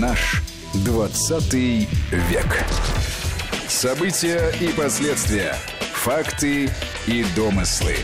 [0.00, 0.42] Наш
[0.84, 2.64] 20 век.
[3.68, 5.54] События и последствия.
[5.94, 6.68] Факты
[7.06, 7.94] и домыслы.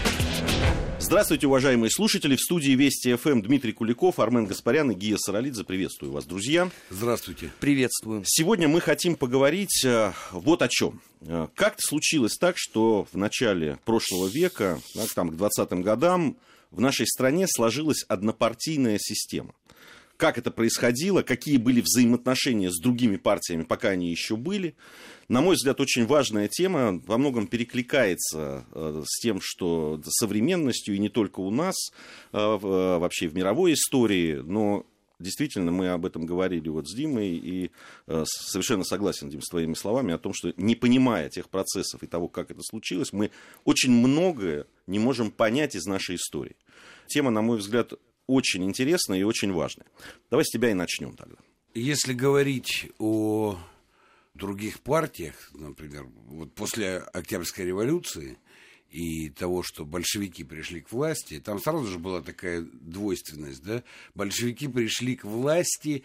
[1.00, 2.36] Здравствуйте, уважаемые слушатели.
[2.36, 5.64] В студии Вести ФМ Дмитрий Куликов, Армен Гаспарян и Гия Саралидзе.
[5.64, 6.71] Приветствую вас, друзья.
[6.90, 7.50] Здравствуйте.
[7.58, 8.22] Приветствую.
[8.27, 11.03] Сегодня мы хотим поговорить э, вот о чем.
[11.22, 14.78] Э, Как случилось так, что в начале прошлого века,
[15.14, 16.36] там, к 20-м годам,
[16.70, 19.52] в нашей стране сложилась однопартийная система?
[20.22, 24.76] Как это происходило, какие были взаимоотношения с другими партиями, пока они еще были.
[25.26, 31.00] На мой взгляд, очень важная тема, во многом перекликается э, с тем, что современностью, и
[31.00, 31.74] не только у нас,
[32.32, 34.86] э, э, вообще в мировой истории, но
[35.18, 37.72] действительно мы об этом говорили вот с Димой, и
[38.06, 42.06] э, совершенно согласен, Дим, с твоими словами о том, что не понимая тех процессов и
[42.06, 43.32] того, как это случилось, мы
[43.64, 46.54] очень многое не можем понять из нашей истории.
[47.08, 47.94] Тема, на мой взгляд,
[48.32, 49.86] очень интересная и очень важная.
[50.30, 51.36] Давай с тебя и начнем тогда.
[51.75, 53.58] Если говорить о
[54.34, 58.38] других партиях, например, вот после Октябрьской революции
[58.91, 63.83] и того, что большевики пришли к власти, там сразу же была такая двойственность, да?
[64.14, 66.05] Большевики пришли к власти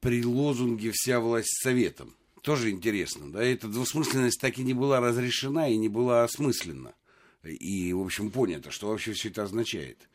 [0.00, 2.14] при лозунге «Вся власть советом».
[2.42, 3.42] Тоже интересно, да?
[3.42, 6.94] Эта двусмысленность так и не была разрешена и не была осмыслена.
[7.42, 10.08] И, в общем, понято, что вообще все это означает.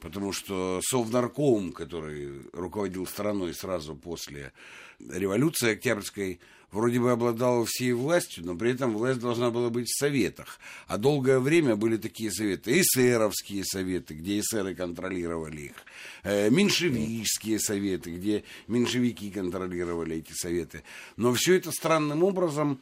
[0.00, 4.52] Потому что Совнарком, который руководил страной сразу после
[5.00, 9.98] революции Октябрьской, вроде бы обладал всей властью, но при этом власть должна была быть в
[9.98, 10.60] советах.
[10.86, 15.74] А долгое время были такие советы, эсеровские советы, где эсеры контролировали их,
[16.22, 20.82] э, меньшевистские советы, где меньшевики контролировали эти советы.
[21.16, 22.80] Но все это странным образом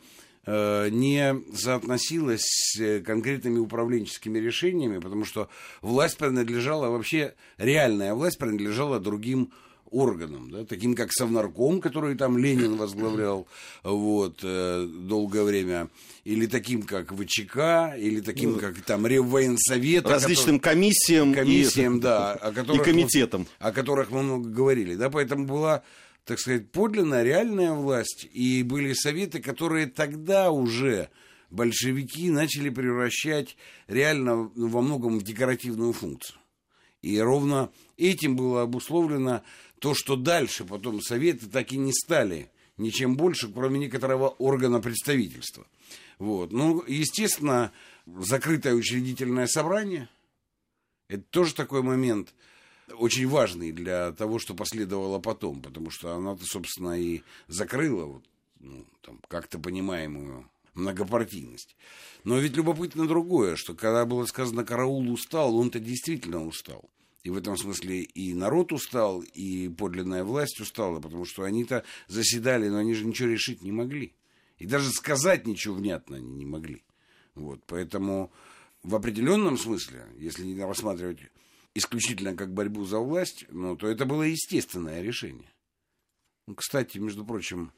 [0.91, 5.49] не соотносилось с э, конкретными управленческими решениями, потому что
[5.83, 9.51] власть принадлежала вообще, реальная власть принадлежала другим
[9.91, 13.47] органам, да, таким как Совнарком, который там Ленин возглавлял
[13.83, 15.89] вот, э, долгое время,
[16.25, 20.07] или таким как ВЧК, или таким как там Реввоенсовет.
[20.07, 23.47] Различным комиссиям, котором- комиссиям, да, о и которых, комитетам.
[23.59, 25.83] о которых мы много говорили, да, поэтому была
[26.27, 31.09] так сказать, подлинная, реальная власть, и были советы, которые тогда уже
[31.51, 33.57] большевики начали превращать
[33.87, 36.39] реально во многом в декоративную функцию.
[37.01, 39.45] И ровно этим было обусловлено
[39.79, 45.65] то, что дальше потом советы так и не стали ничем больше, кроме некоторого органа представительства.
[46.19, 46.51] Вот.
[46.51, 47.71] Ну, естественно,
[48.05, 50.09] закрытое учредительное собрание–
[51.09, 52.35] это тоже такой момент
[52.95, 58.25] очень важный для того, что последовало потом, потому что она-то, собственно, и закрыла вот,
[58.61, 61.77] ну, там, как-то понимаемую многопартийность.
[62.25, 66.91] Но ведь любопытно другое, что когда было сказано «караул устал», он-то действительно устал.
[67.23, 72.69] И в этом смысле и народ устал, и подлинная власть устала, потому что они-то заседали,
[72.69, 74.15] но они же ничего решить не могли.
[74.59, 76.85] И даже сказать ничего внятно они не могли.
[77.35, 78.31] Вот, поэтому
[78.83, 81.19] в определенном смысле, если рассматривать
[81.77, 85.53] исключительно как борьбу за власть, ну, то это было естественное решение.
[86.47, 87.73] Ну, кстати, между прочим,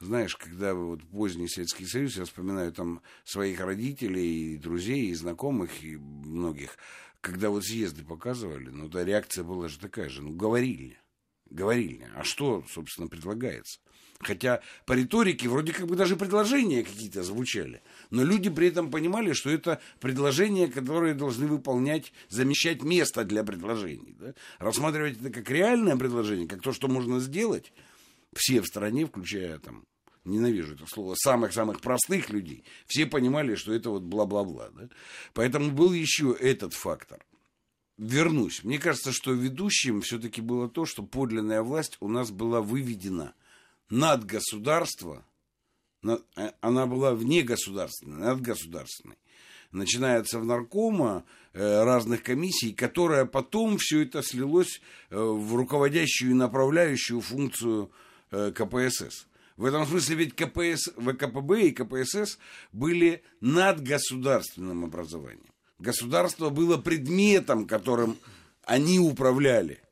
[0.00, 5.84] знаешь, когда вот поздний Советский Союз, я вспоминаю там своих родителей, и друзей, и знакомых,
[5.84, 6.76] и многих,
[7.20, 10.98] когда вот съезды показывали, ну, да, реакция была же такая же, ну, говорили,
[11.48, 13.78] говорили, а что, собственно, предлагается?
[14.20, 17.82] Хотя по риторике вроде как бы даже предложения какие-то звучали.
[18.10, 24.16] Но люди при этом понимали, что это предложения, которые должны выполнять, замещать место для предложений.
[24.18, 24.34] Да?
[24.58, 27.72] Рассматривать это как реальное предложение, как то, что можно сделать,
[28.34, 29.84] все в стране, включая там,
[30.24, 34.70] ненавижу это слово, самых-самых простых людей, все понимали, что это вот бла-бла-бла.
[34.70, 34.88] Да?
[35.34, 37.24] Поэтому был еще этот фактор.
[37.96, 38.64] Вернусь.
[38.64, 43.34] Мне кажется, что ведущим все-таки было то, что подлинная власть у нас была выведена
[43.90, 45.24] над государство,
[46.02, 49.16] на- э, она была вне государственной, над государственной.
[49.70, 56.34] Начиная от Совнаркома, э, разных комиссий, которая потом все это слилось э, в руководящую и
[56.34, 57.90] направляющую функцию
[58.30, 59.28] КПСС.
[59.56, 62.38] В этом смысле ведь КПС, ВКПБ и КПСС
[62.72, 65.52] были над государственным образованием.
[65.78, 68.16] Государство было предметом, которым
[68.64, 69.83] они управляли.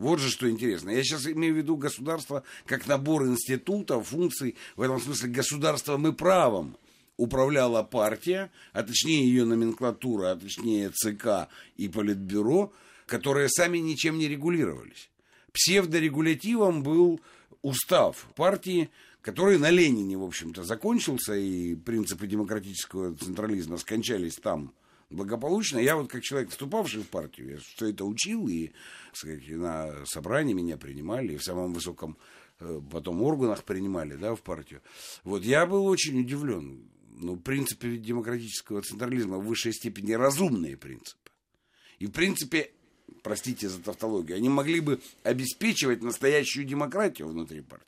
[0.00, 0.88] Вот же что интересно.
[0.88, 4.56] Я сейчас имею в виду государство как набор институтов, функций.
[4.74, 6.78] В этом смысле государством и правом
[7.18, 12.72] управляла партия, а точнее ее номенклатура, а точнее ЦК и Политбюро,
[13.04, 15.10] которые сами ничем не регулировались.
[15.52, 17.20] Псевдорегулятивом был
[17.60, 18.88] устав партии,
[19.20, 24.72] который на Ленине, в общем-то, закончился, и принципы демократического централизма скончались там
[25.10, 25.78] благополучно.
[25.78, 28.70] Я вот как человек, вступавший в партию, я все это учил, и
[29.12, 32.16] сказать, на собрании меня принимали, и в самом высоком
[32.60, 34.80] э, потом органах принимали, да, в партию.
[35.24, 36.88] Вот я был очень удивлен.
[37.16, 41.30] Ну, принципы демократического централизма в высшей степени разумные принципы.
[41.98, 42.72] И, в принципе,
[43.22, 47.86] простите за тавтологию, они могли бы обеспечивать настоящую демократию внутри партии.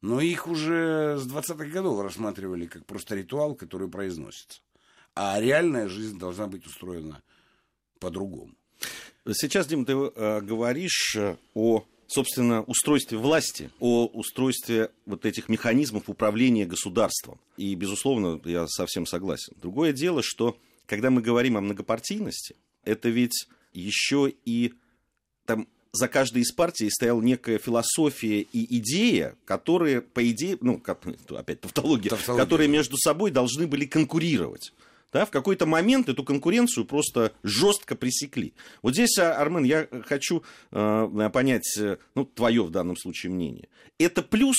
[0.00, 4.60] Но их уже с 20-х годов рассматривали как просто ритуал, который произносится.
[5.14, 7.22] А реальная жизнь должна быть устроена
[7.98, 8.52] по-другому.
[9.32, 16.08] Сейчас, Дим, ты э, говоришь э, о собственно, устройстве власти, о устройстве вот этих механизмов
[16.08, 17.38] управления государством.
[17.56, 19.54] И, безусловно, я совсем согласен.
[19.62, 24.74] Другое дело, что когда мы говорим о многопартийности, это ведь еще и
[25.46, 30.82] там за каждой из партий стояла некая философия и идея, которые, по идее, ну,
[31.36, 34.72] опять тавтология, тавтология, которые между собой должны были конкурировать.
[35.12, 38.54] Да, в какой-то момент эту конкуренцию просто жестко пресекли.
[38.82, 43.68] Вот здесь, а, Армен, я хочу э, понять, э, ну, твое в данном случае мнение.
[43.98, 44.56] Это плюс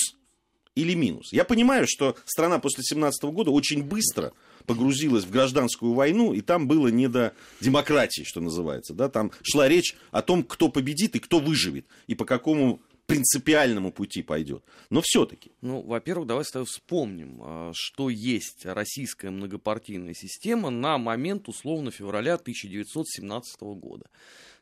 [0.74, 1.32] или минус?
[1.32, 4.32] Я понимаю, что страна после 17 года очень быстро
[4.66, 8.94] погрузилась в гражданскую войну, и там было не до демократии, что называется.
[8.94, 9.08] Да?
[9.08, 12.80] Там шла речь о том, кто победит и кто выживет, и по какому
[13.14, 14.64] принципиальному пути пойдет.
[14.90, 15.52] Но все-таки.
[15.60, 23.60] Ну, во-первых, давай вспомним, а, что есть российская многопартийная система на момент условно февраля 1917
[23.74, 24.06] года.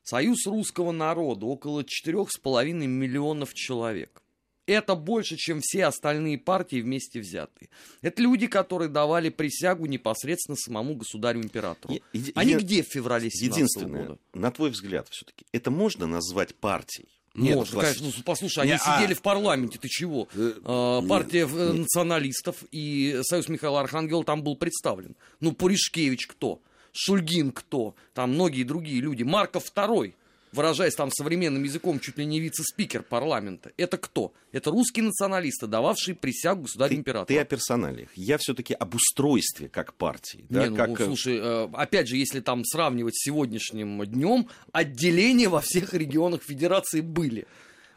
[0.02, 4.22] Союз русского народа около 4,5 миллионов человек.
[4.66, 7.70] Это больше, чем все остальные партии вместе взятые.
[8.02, 11.94] Это люди, которые давали присягу непосредственно самому государю-императору.
[12.34, 14.18] Они е- где в феврале 17 года?
[14.32, 17.08] на твой взгляд, все-таки, это можно назвать партией?
[17.34, 17.86] Нет, Может, класс...
[17.86, 18.06] конечно.
[18.06, 18.78] Ну, послушай, они Я...
[18.78, 20.28] сидели в парламенте, ты чего?
[20.34, 21.54] Э, а, партия нет.
[21.54, 25.14] Э, националистов и Союз Михаила Архангела там был представлен.
[25.38, 26.60] Ну, Пуришкевич кто?
[26.92, 27.94] Шульгин кто?
[28.14, 29.22] Там многие другие люди.
[29.22, 30.16] Марков второй
[30.52, 33.72] выражаясь там современным языком, чуть ли не вице-спикер парламента.
[33.76, 34.32] Это кто?
[34.52, 37.26] Это русские националисты, дававшие присягу государю-императору.
[37.26, 38.10] Ты, ты о персоналиях.
[38.16, 40.44] Я все-таки об устройстве как партии.
[40.48, 41.06] Да, не, ну, как...
[41.06, 47.00] слушай, э, опять же, если там сравнивать с сегодняшним днем, отделения во всех регионах Федерации
[47.00, 47.46] были.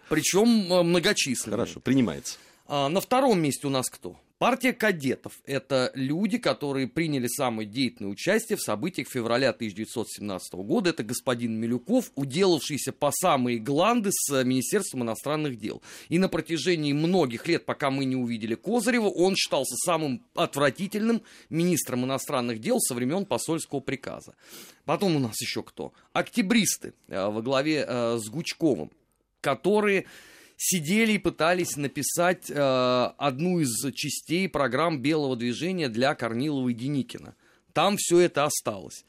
[0.09, 1.57] Причем э, многочисленные.
[1.57, 2.37] Хорошо, принимается.
[2.67, 4.17] А, на втором месте у нас кто?
[4.43, 10.89] Партия кадетов– это люди, которые приняли самое деятельное участие в событиях февраля 1917 года.
[10.89, 15.81] Это господин Милюков, уделавшийся по самые гланды с Министерством иностранных дел.
[16.09, 22.03] И на протяжении многих лет, пока мы не увидели Козырева, он считался самым отвратительным министром
[22.03, 24.35] иностранных дел со времен посольского приказа.
[24.83, 25.93] Потом у нас еще кто?
[26.11, 28.91] Октябристы э, во главе э, с Гучковым,
[29.39, 30.05] которые
[30.65, 37.35] сидели и пытались написать э, одну из частей программ Белого движения для Корнилова и Деникина.
[37.73, 39.03] Там все это осталось.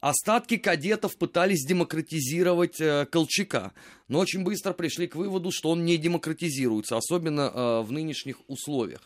[0.00, 3.72] Остатки кадетов пытались демократизировать э, Колчака,
[4.08, 9.02] но очень быстро пришли к выводу, что он не демократизируется, особенно э, в нынешних условиях.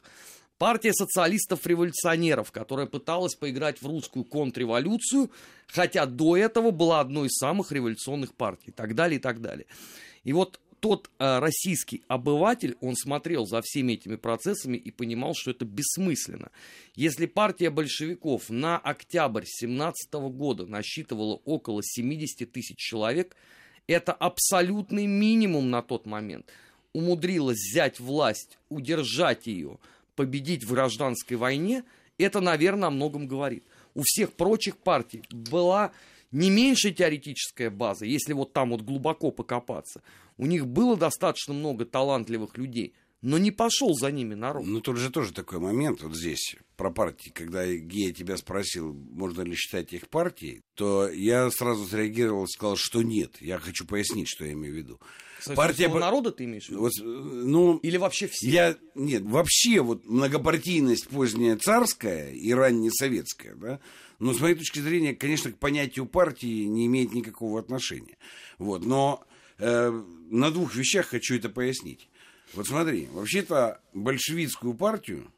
[0.57, 5.33] Партия социалистов-революционеров, которая пыталась поиграть в русскую контрреволюцию,
[5.67, 9.67] хотя до этого была одной из самых революционных партий, и так далее, и так далее.
[10.23, 15.51] И вот тот э, российский обыватель, он смотрел за всеми этими процессами и понимал, что
[15.51, 16.51] это бессмысленно.
[16.95, 23.37] Если партия большевиков на октябрь 17 года насчитывала около 70 тысяч человек,
[23.87, 26.47] это абсолютный минимум на тот момент.
[26.93, 29.79] Умудрилась взять власть, удержать ее,
[30.15, 31.85] победить в гражданской войне,
[32.19, 33.65] это, наверное, о многом говорит.
[33.95, 35.93] У всех прочих партий была
[36.31, 40.03] не меньше теоретическая база, если вот там вот глубоко покопаться.
[40.37, 44.65] У них было достаточно много талантливых людей, но не пошел за ними народ.
[44.65, 47.31] Ну, тут же тоже такой момент вот здесь, про партии.
[47.31, 52.77] Когда Гея тебя спросил, можно ли считать их партией, то я сразу среагировал и сказал,
[52.77, 53.41] что нет.
[53.41, 55.01] Я хочу пояснить, что я имею в виду.
[55.55, 56.81] Партия народа ты имеешь в виду?
[56.81, 58.49] Вот, ну, Или вообще все?
[58.49, 63.81] Я, нет, вообще вот многопартийность поздняя царская и ранняя советская, да,
[64.19, 68.17] но с моей точки зрения, конечно, к понятию партии не имеет никакого отношения.
[68.59, 69.25] Вот, но
[69.59, 69.91] э,
[70.31, 72.09] на двух вещах хочу это пояснить.
[72.55, 75.33] Вот смотри, вообще-то большевистскую партию,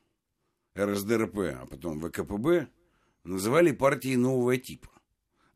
[0.79, 2.69] РСДРП, а потом ВКПБ,
[3.25, 4.89] называли партией нового типа.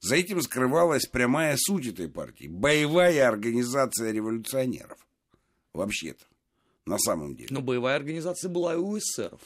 [0.01, 2.47] За этим скрывалась прямая суть этой партии.
[2.47, 4.99] Боевая организация революционеров.
[5.73, 6.25] Вообще-то.
[6.85, 7.49] На самом деле.
[7.51, 9.41] Но боевая организация была и у эсеров.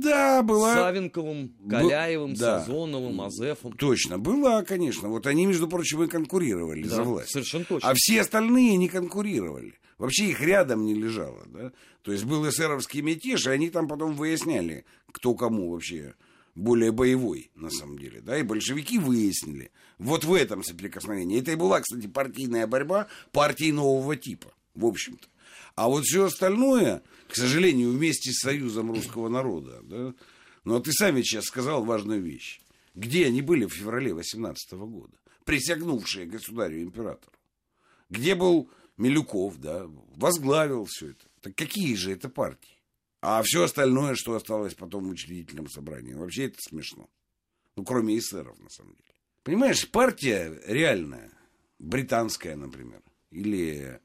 [0.00, 0.74] Да, была.
[0.74, 2.38] Савенковым, Каляевым, Б...
[2.38, 2.60] да.
[2.60, 3.72] Сазоновым, Азефом.
[3.72, 5.08] Точно, была, конечно.
[5.08, 7.30] Вот они, между прочим, и конкурировали да, за власть.
[7.30, 7.90] Совершенно точно.
[7.90, 9.74] А все остальные не конкурировали.
[9.98, 11.42] Вообще их рядом не лежало.
[11.46, 11.72] Да?
[12.02, 16.14] То есть был эсеровский мятеж, и они там потом выясняли, кто кому вообще
[16.54, 18.20] более боевой, на самом деле.
[18.20, 18.38] Да?
[18.38, 19.70] И большевики выяснили.
[19.98, 21.40] Вот в этом соприкосновении.
[21.40, 25.26] Это и была, кстати, партийная борьба партии нового типа, в общем-то.
[25.76, 30.14] А вот все остальное, к сожалению, вместе с Союзом русского народа, да,
[30.64, 32.60] ну, а ты сами сейчас сказал важную вещь.
[32.94, 35.16] Где они были в феврале 18 года?
[35.44, 37.36] Присягнувшие государю-императору.
[38.08, 41.26] Где был Милюков, да, возглавил все это.
[41.42, 42.82] Так какие же это партии?
[43.20, 47.08] А все остальное, что осталось потом в учредительном собрании, вообще это смешно.
[47.76, 49.14] Ну, кроме эсеров, на самом деле.
[49.42, 51.30] Понимаешь, партия реальная,
[51.78, 54.00] британская, например, или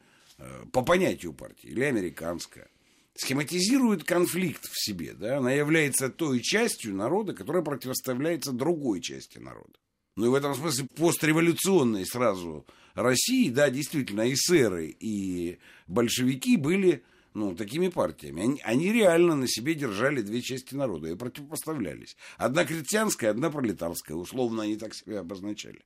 [0.71, 2.69] по понятию партии, или американская,
[3.15, 9.73] схематизирует конфликт в себе, да, она является той частью народа, которая противоставляется другой части народа.
[10.15, 17.55] Ну и в этом смысле постреволюционной сразу России, да, действительно, эсеры и большевики были ну,
[17.55, 18.43] такими партиями.
[18.43, 22.17] Они, они реально на себе держали две части народа и противопоставлялись.
[22.37, 24.17] Одна крестьянская, одна пролетарская.
[24.17, 25.81] Условно они так себя обозначали.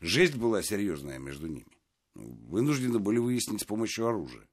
[0.00, 1.77] Жесть была серьезная между ними.
[2.14, 4.46] Ну, вынуждены были выяснить с помощью оружия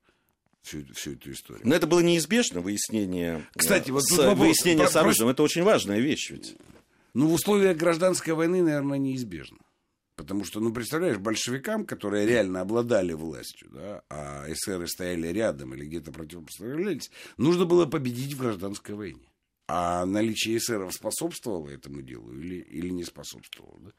[0.61, 1.67] всю, всю эту историю.
[1.67, 5.29] Но это было неизбежно, выяснение, Кстати, вот с, вопрос, выяснение про, с оружием.
[5.29, 6.55] Это очень важная вещь ведь.
[7.13, 9.57] Ну, в условиях гражданской войны, наверное, неизбежно.
[10.15, 15.85] Потому что, ну, представляешь, большевикам, которые реально обладали властью, да, а эсеры стояли рядом или
[15.85, 19.29] где-то противопоставлялись, нужно было победить в гражданской войне.
[19.67, 23.91] А наличие эсеров способствовало этому делу или, или не способствовало, да?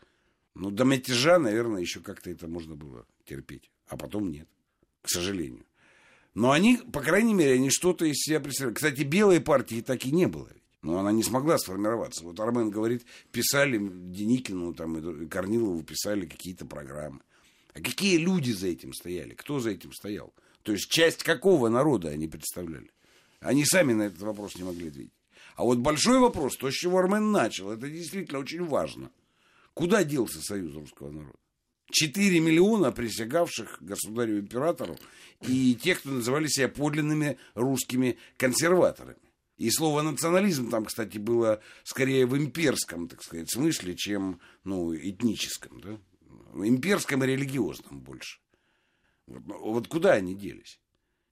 [0.58, 3.70] Ну, до мятежа, наверное, еще как-то это можно было терпеть.
[3.88, 4.48] А потом нет,
[5.02, 5.66] к сожалению.
[6.32, 8.74] Но они, по крайней мере, они что-то из себя представляли.
[8.74, 10.48] Кстати, белой партии так и не было.
[10.80, 12.24] Но она не смогла сформироваться.
[12.24, 17.20] Вот Армен говорит, писали Деникину там, и Корнилову писали какие-то программы.
[17.74, 19.34] А какие люди за этим стояли?
[19.34, 20.32] Кто за этим стоял?
[20.62, 22.90] То есть часть какого народа они представляли?
[23.40, 25.12] Они сами на этот вопрос не могли ответить.
[25.54, 29.10] А вот большой вопрос, то, с чего Армен начал, это действительно очень важно.
[29.76, 31.38] Куда делся Союз русского народа?
[31.90, 34.96] 4 миллиона присягавших государю-императору
[35.46, 39.18] и тех, кто называли себя подлинными русскими консерваторами.
[39.58, 45.78] И слово национализм там, кстати, было скорее в имперском, так сказать, смысле, чем ну, этническом,
[45.82, 46.00] да?
[46.54, 48.40] В имперском и религиозном больше.
[49.26, 50.80] Вот, вот куда они делись?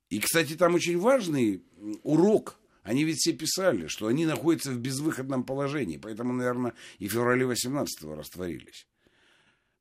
[0.09, 1.63] И, кстати, там очень важный
[2.03, 2.59] урок.
[2.85, 7.43] Они ведь все писали, что они находятся в безвыходном положении, поэтому, наверное, и в феврале
[7.43, 8.85] 18-го растворились.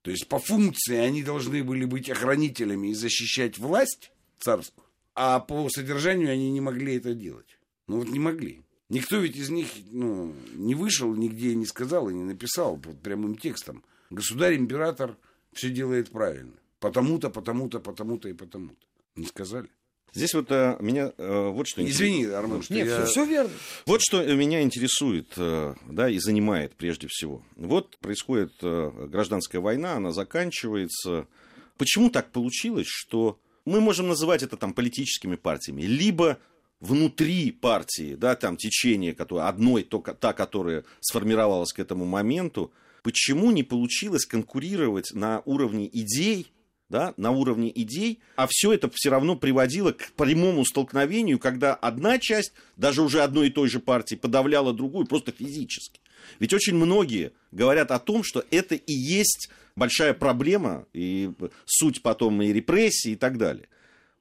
[0.00, 5.68] То есть по функции они должны были быть охранителями и защищать власть царскую, а по
[5.68, 7.58] содержанию они не могли это делать.
[7.88, 8.62] Ну вот не могли.
[8.88, 13.36] Никто ведь из них ну, не вышел, нигде не сказал и не написал под прямым
[13.36, 13.84] текстом.
[14.08, 15.18] Государь-император
[15.52, 16.54] все делает правильно.
[16.80, 18.86] Потому-то, потому-то, потому-то и потому-то.
[19.14, 19.68] Не сказали.
[20.14, 23.04] Здесь вот а, меня а, вот что Извини, Армен, что Нет, я...
[23.04, 23.50] все, верно.
[23.84, 27.42] Вот что меня интересует, а, да, и занимает прежде всего.
[27.56, 31.26] Вот происходит гражданская война, она заканчивается.
[31.76, 36.38] Почему так получилось, что мы можем называть это там политическими партиями, либо
[36.78, 43.50] внутри партии, да, там течение, которое, одной, то, та, которая сформировалась к этому моменту, почему
[43.50, 46.52] не получилось конкурировать на уровне идей,
[46.88, 52.18] да, на уровне идей, а все это все равно приводило к прямому столкновению, когда одна
[52.18, 56.00] часть, даже уже одной и той же партии, подавляла другую просто физически.
[56.38, 61.30] Ведь очень многие говорят о том, что это и есть большая проблема, и
[61.64, 63.68] суть потом и репрессии и так далее.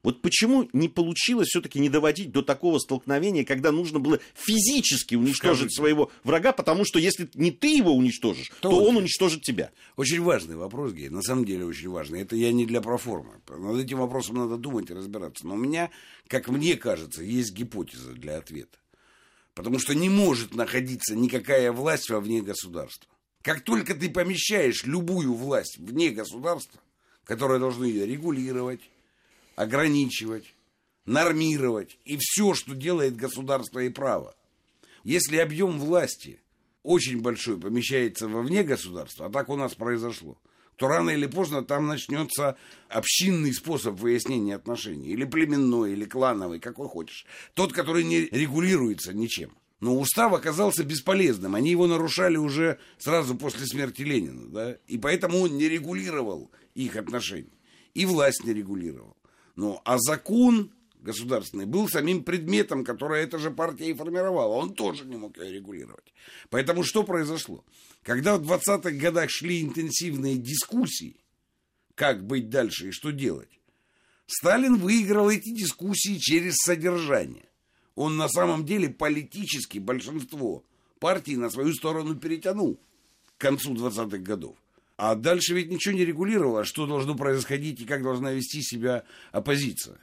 [0.03, 5.72] Вот почему не получилось все-таки не доводить до такого столкновения, когда нужно было физически уничтожить
[5.72, 5.75] Скажите.
[5.75, 9.72] своего врага, потому что если не ты его уничтожишь, то, То он уничтожит тебя.
[9.95, 12.22] Очень важный вопрос, Гей, на самом деле очень важный.
[12.22, 13.41] Это я не для проформы.
[13.48, 15.48] Над этим вопросом надо думать и разбираться.
[15.48, 15.89] Но у меня,
[16.27, 18.77] как мне кажется, есть гипотеза для ответа.
[19.53, 23.10] Потому что не может находиться никакая власть во вне государства.
[23.41, 26.81] Как только ты помещаешь любую власть вне государства,
[27.24, 28.81] которое должно ее регулировать,
[29.55, 30.53] ограничивать,
[31.05, 34.36] нормировать и все, что делает государство и право.
[35.03, 36.39] Если объем власти
[36.81, 40.38] очень большой помещается вовне государства, а так у нас произошло,
[40.75, 42.57] то рано или поздно там начнется
[42.89, 45.10] общинный способ выяснения отношений.
[45.10, 47.25] Или племенной, или клановый, какой хочешь.
[47.53, 49.51] Тот, который не регулируется ничем.
[49.79, 51.55] Но устав оказался бесполезным.
[51.55, 54.48] Они его нарушали уже сразу после смерти Ленина.
[54.48, 54.77] Да?
[54.88, 57.60] И поэтому он не регулировал их отношения.
[57.93, 59.15] И власть не регулировал.
[59.55, 60.72] Ну, а закон
[61.03, 64.55] государственный был самим предметом, который эта же партия и формировала.
[64.55, 66.13] Он тоже не мог ее регулировать.
[66.50, 67.63] Поэтому что произошло?
[68.01, 71.17] Когда в 20-х годах шли интенсивные дискуссии,
[71.95, 73.60] как быть дальше и что делать,
[74.25, 77.45] Сталин выиграл эти дискуссии через содержание.
[77.95, 80.65] Он на самом деле политически большинство
[81.00, 82.79] партий на свою сторону перетянул
[83.38, 84.57] к концу 20-х годов.
[85.05, 89.98] А дальше ведь ничего не регулировало, что должно происходить и как должна вести себя оппозиция.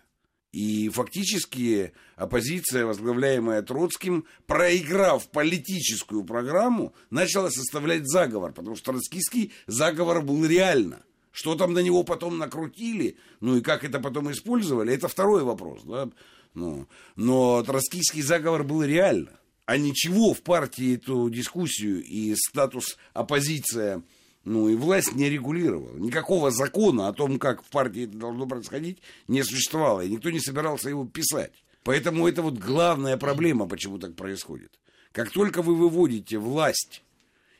[0.52, 10.20] И фактически оппозиция, возглавляемая Троцким, проиграв политическую программу, начала составлять заговор, потому что троцкийский заговор
[10.20, 11.02] был реально.
[11.32, 15.80] Что там на него потом накрутили, ну и как это потом использовали, это второй вопрос.
[15.84, 16.10] Да?
[16.52, 19.40] Ну, но троцкийский заговор был реально.
[19.64, 24.02] А ничего в партии эту дискуссию и статус оппозиция
[24.44, 25.96] ну и власть не регулировала.
[25.96, 30.00] Никакого закона о том, как в партии это должно происходить, не существовало.
[30.00, 31.52] И никто не собирался его писать.
[31.84, 34.78] Поэтому это вот главная проблема, почему так происходит.
[35.12, 37.02] Как только вы выводите власть,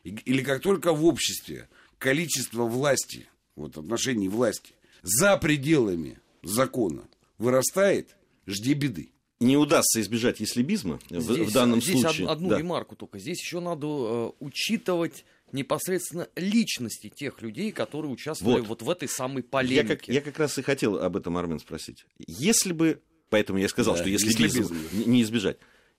[0.04, 1.68] или как только в обществе
[1.98, 4.72] количество власти, вот отношений власти,
[5.02, 7.02] за пределами закона
[7.38, 9.10] вырастает, жди беды
[9.40, 12.26] не удастся избежать яслибизма здесь, в, данном здесь случае.
[12.26, 12.58] Од- одну да.
[12.58, 13.18] ремарку только.
[13.18, 19.08] Здесь еще надо э, учитывать непосредственно личности тех людей, которые участвовали вот, вот в этой
[19.08, 19.76] самой полемике.
[19.76, 22.04] Я как, я как раз и хотел об этом, Армен, спросить.
[22.18, 25.58] Если бы, поэтому я сказал, да, что если бы не избежать,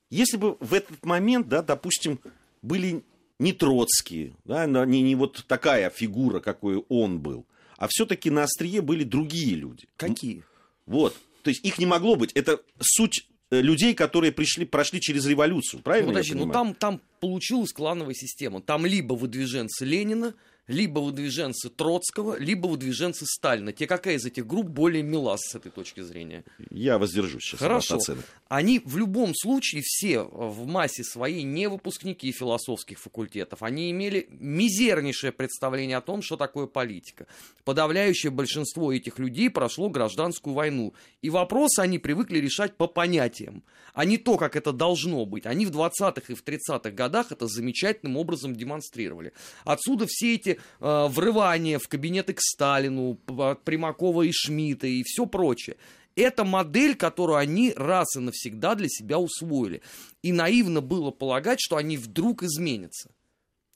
[0.10, 2.20] если бы в этот момент, да, допустим,
[2.62, 3.04] были
[3.40, 7.46] не Троцкие, да, не, не вот такая фигура, какой он был,
[7.78, 9.88] а все-таки на острие были другие люди.
[9.98, 10.44] Какие?
[10.86, 11.18] Вот.
[11.42, 12.32] То есть их не могло быть.
[12.34, 16.08] Это суть людей, которые пришли, прошли через революцию, правильно?
[16.08, 18.62] Ну, подожди, ну там, там получилась клановая система.
[18.62, 20.34] Там либо выдвиженцы Ленина,
[20.68, 23.74] либо выдвиженцы Троцкого, либо выдвиженцы Сталина.
[23.74, 26.44] Те какая из этих групп более мила с этой точки зрения?
[26.70, 27.96] Я воздержусь сейчас Хорошо.
[27.96, 28.26] от оценок.
[28.48, 33.64] Они в любом случае все в массе своей не выпускники философских факультетов.
[33.64, 37.28] Они имели мизернейшее представление о том, что такое политика.
[37.64, 40.94] Подавляющее большинство этих людей прошло гражданскую войну.
[41.22, 43.64] И вопросы они привыкли решать по понятиям,
[43.94, 45.46] а не то, как это должно быть.
[45.46, 49.34] Они в 20-х и в 30-х годах это замечательным образом демонстрировали.
[49.64, 53.16] Отсюда все эти э, врывания в кабинеты к Сталину,
[53.64, 55.78] Примакова и Шмидта и все прочее.
[56.16, 59.82] Это модель, которую они раз и навсегда для себя усвоили.
[60.22, 63.12] И наивно было полагать, что они вдруг изменятся.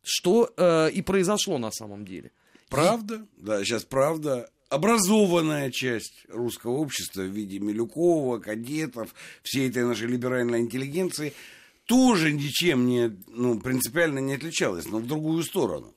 [0.03, 2.31] Что э, и произошло на самом деле.
[2.69, 3.25] Правда?
[3.37, 3.41] И...
[3.41, 4.49] Да, сейчас правда.
[4.69, 11.33] Образованная часть русского общества в виде Милюкова, кадетов, всей этой нашей либеральной интеллигенции
[11.85, 15.93] тоже ничем не, ну, принципиально не отличалась, но в другую сторону.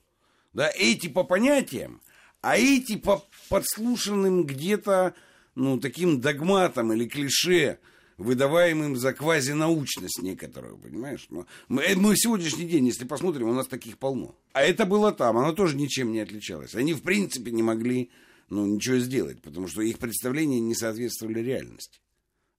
[0.53, 2.01] Да, эти по понятиям,
[2.41, 5.13] а эти по подслушанным где-то,
[5.55, 7.79] ну, таким догматам или клише,
[8.17, 11.27] выдаваемым за квазинаучность некоторую, понимаешь?
[11.29, 14.35] Мы, мы в сегодняшний день, если посмотрим, у нас таких полно.
[14.51, 16.75] А это было там, оно тоже ничем не отличалось.
[16.75, 18.11] Они, в принципе, не могли
[18.49, 21.99] ну, ничего сделать, потому что их представления не соответствовали реальности.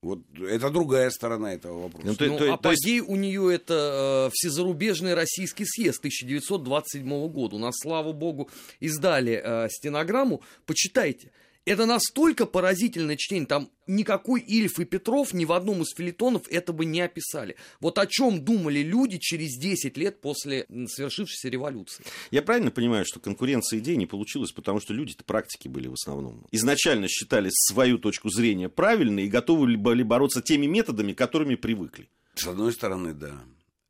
[0.02, 2.06] Вот это другая сторона этого вопроса.
[2.06, 3.08] Ну, то, ну, апогей то есть...
[3.10, 7.56] у нее это э, всезарубежный российский съезд 1927 года.
[7.56, 8.48] У нас, слава богу,
[8.80, 10.42] издали э, стенограмму.
[10.64, 11.32] Почитайте.
[11.66, 16.72] Это настолько поразительное чтение, там никакой Ильф и Петров ни в одном из филитонов это
[16.72, 17.56] бы не описали.
[17.80, 22.04] Вот о чем думали люди через 10 лет после совершившейся революции.
[22.30, 26.46] Я правильно понимаю, что конкуренция идей не получилась, потому что люди-то практики были в основном.
[26.50, 32.08] Изначально считали свою точку зрения правильной и готовы были бороться теми методами, которыми привыкли.
[32.34, 33.38] С одной стороны, да.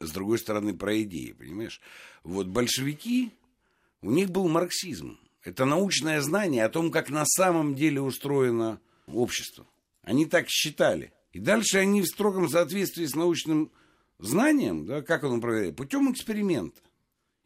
[0.01, 1.81] С другой стороны, про идеи, понимаешь?
[2.25, 3.31] Вот большевики,
[4.03, 9.67] у них был марксизм это научное знание о том, как на самом деле устроено общество.
[10.03, 11.13] Они так считали.
[11.33, 13.71] И дальше они в строгом соответствии с научным
[14.19, 16.81] знанием, да, как он проверяет, путем эксперимента.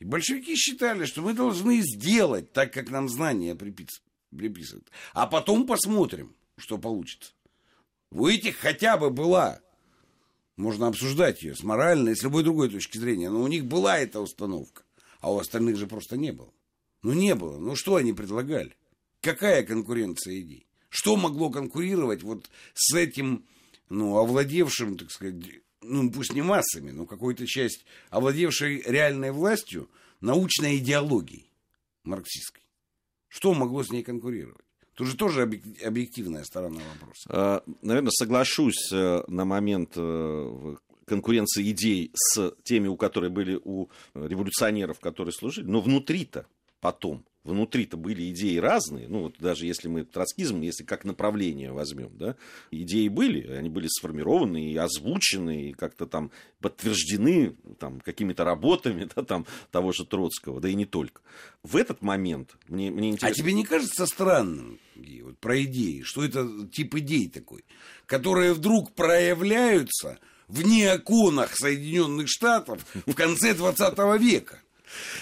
[0.01, 4.91] И большевики считали, что мы должны сделать так, как нам знания приписывают.
[5.13, 7.33] А потом посмотрим, что получится.
[8.11, 9.61] У этих хотя бы была,
[10.57, 14.21] можно обсуждать ее с моральной, с любой другой точки зрения, но у них была эта
[14.21, 14.83] установка,
[15.21, 16.53] а у остальных же просто не было.
[17.05, 17.59] Ну, не было.
[17.59, 18.75] Ну, что они предлагали?
[19.21, 20.67] Какая конкуренция идей?
[20.89, 23.45] Что могло конкурировать вот с этим,
[23.91, 25.35] ну, овладевшим, так сказать,
[25.83, 29.91] ну, пусть не массами, но какой-то часть, овладевшей реальной властью,
[30.23, 31.51] научной идеологией
[32.05, 32.63] марксистской?
[33.29, 34.65] Что могло с ней конкурировать?
[34.95, 37.29] Тут же тоже объективная сторона вопроса.
[37.29, 43.89] А, Наверное, соглашусь э, на момент э, конкуренции идей с теми, у которых были у
[44.15, 46.47] революционеров, которые служили, но внутри-то
[46.85, 52.11] потом внутри-то были идеи разные, ну вот даже если мы троцкизм, если как направление возьмем,
[52.19, 52.37] да,
[52.71, 59.23] идеи были, они были сформированы и озвучены, и как-то там подтверждены там, какими-то работами да,
[59.23, 61.23] там, того же Троцкого, да и не только.
[61.63, 63.31] В этот момент мне, мне интересно...
[63.31, 64.79] А тебе не кажется странным,
[65.23, 67.65] вот, про идеи, что это тип идей такой,
[68.05, 70.19] которые вдруг проявляются
[70.49, 74.61] в неоконах Соединенных Штатов в конце 20 века?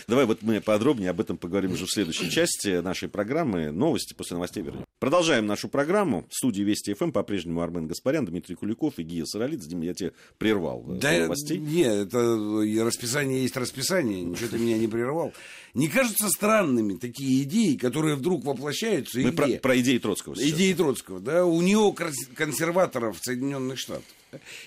[0.09, 3.71] Давай вот мы подробнее об этом поговорим уже в следующей части нашей программы.
[3.73, 4.85] Новости после новостей вернем.
[4.99, 6.27] Продолжаем нашу программу.
[6.31, 9.69] В студии Вести ФМ по-прежнему Армен Гаспарян, Дмитрий Куликов и Гия Саралидзе.
[9.69, 10.85] Дим, я тебя прервал.
[10.89, 11.59] э, Да, новостей.
[11.59, 12.19] нет, это
[12.63, 15.33] и расписание есть расписание, ничего ты меня не прервал.
[15.75, 20.51] Не кажутся странными такие идеи, которые вдруг воплощаются Мы про, про идеи Троцкого сейчас.
[20.51, 24.05] Идеи Троцкого, да, у него консерваторов Соединенных Штатах.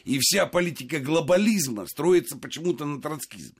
[0.03, 3.55] И вся политика глобализма строится почему-то на троцкизме.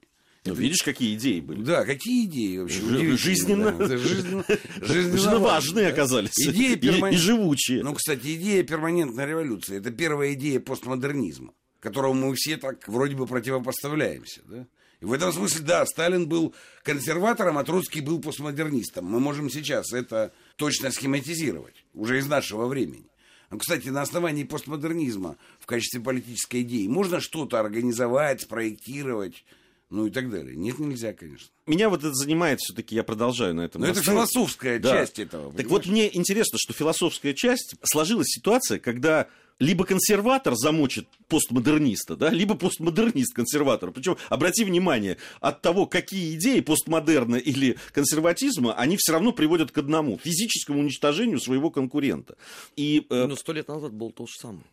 [0.46, 1.62] Ну, видишь, какие идеи были.
[1.62, 3.16] Да, какие идеи вообще?
[3.16, 3.96] Жизненно- да.
[3.96, 4.44] Жизненно,
[4.82, 6.38] Жизненно важные оказались.
[6.38, 7.82] Идея И- перман- и живучие.
[7.82, 13.26] Ну, кстати, идея перманентной революции– это первая идея постмодернизма, которому мы все так вроде бы
[13.26, 14.42] противопоставляемся.
[14.46, 14.66] Да?
[15.00, 19.04] И в этом смысле, да, Сталин был консерватором, а Троцкий был постмодернистом.
[19.04, 23.04] Мы можем сейчас это точно схематизировать, уже из нашего времени.
[23.50, 29.44] Ну, кстати, на основании постмодернизма в качестве политической идеи можно что-то организовать, спроектировать,
[29.90, 30.56] ну и так далее.
[30.56, 31.48] Нет, нельзя, конечно.
[31.66, 33.80] Меня вот это занимает все-таки, я продолжаю на этом.
[33.82, 34.30] Но это настаивать.
[34.30, 34.90] философская Да.
[34.92, 35.52] часть этого.
[35.52, 35.70] Так понимаешь?
[35.70, 42.56] вот, мне интересно, что философская часть сложилась ситуация, когда либо консерватор замочит постмодерниста, да, либо
[42.56, 43.90] постмодернист консерватора.
[43.90, 49.78] Причем, обрати внимание, от того, какие идеи постмодерна или консерватизма, они все равно приводят к
[49.78, 52.36] одному физическому уничтожению своего конкурента.
[52.76, 54.64] И э, Ну, сто лет назад было то же самое.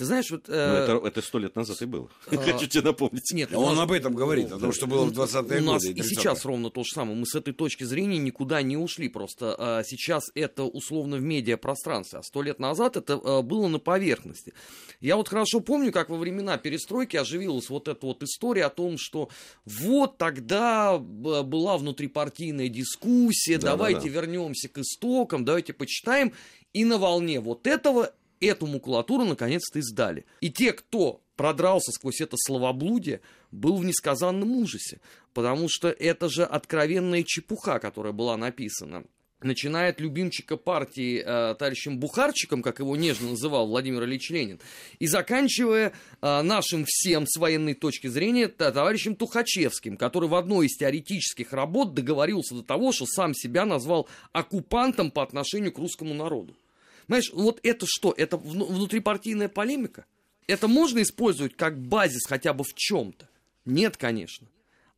[0.00, 0.48] Ты знаешь, вот...
[0.48, 2.08] ну, э, это, это сто лет назад и было.
[2.26, 3.30] Хочу тебе напомнить.
[3.34, 6.00] Нет, Он нас- об этом говорит, о том, что было в 20-е У нас годы.
[6.00, 7.18] и сейчас ровно то же самое.
[7.18, 9.10] Мы с этой точки зрения никуда не ушли.
[9.10, 13.78] Просто а, сейчас это условно в медиапространстве, а сто лет назад это а, было на
[13.78, 14.54] поверхности.
[15.02, 18.96] Я вот хорошо помню, как во времена перестройки оживилась вот эта вот история о том,
[18.96, 19.28] что
[19.66, 24.20] вот тогда б- была внутрипартийная дискуссия, Да, давайте да, да.
[24.20, 26.32] вернемся к истокам, давайте почитаем.
[26.72, 30.24] И на волне вот этого эту макулатуру наконец-то издали.
[30.40, 35.00] И те, кто продрался сквозь это словоблудие, был в несказанном ужасе.
[35.32, 39.04] Потому что это же откровенная чепуха, которая была написана.
[39.42, 44.60] Начиная от любимчика партии э, товарищем Бухарчиком, как его нежно называл Владимир Ильич Ленин,
[44.98, 50.76] и заканчивая э, нашим всем с военной точки зрения товарищем Тухачевским, который в одной из
[50.76, 56.54] теоретических работ договорился до того, что сам себя назвал оккупантом по отношению к русскому народу.
[57.10, 58.14] Знаешь, вот это что?
[58.16, 60.04] Это вну- внутрипартийная полемика?
[60.46, 63.28] Это можно использовать как базис хотя бы в чем-то?
[63.64, 64.46] Нет, конечно.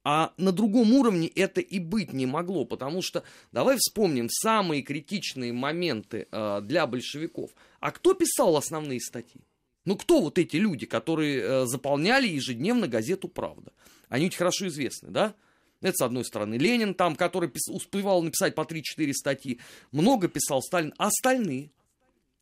[0.05, 5.55] А на другом уровне это и быть не могло, потому что давай вспомним самые критичные
[5.55, 7.51] моменты э, для большевиков.
[7.81, 9.41] А кто писал основные статьи?
[9.87, 13.73] Ну кто вот эти люди, которые э, заполняли ежедневно газету «Правда»?
[14.11, 15.35] Они ведь хорошо известны, да?
[15.81, 19.61] Это, с одной стороны, Ленин там, который пис- успевал написать по 3-4 статьи.
[19.93, 20.93] Много писал Сталин.
[20.99, 21.71] А остальные?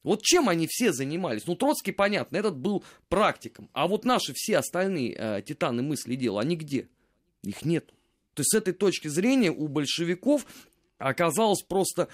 [0.03, 1.47] Вот чем они все занимались?
[1.47, 3.69] Ну, Троцкий, понятно, этот был практиком.
[3.73, 6.89] А вот наши все остальные э, титаны мысли и дела, они где?
[7.43, 7.87] Их нет.
[8.35, 10.47] То есть с этой точки зрения у большевиков
[10.99, 12.09] оказалась просто